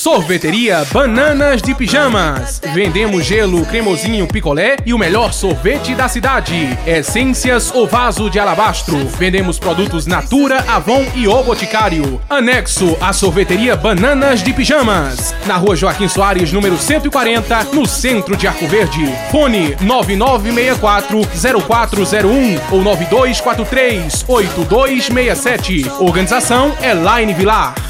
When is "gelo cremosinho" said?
3.22-4.26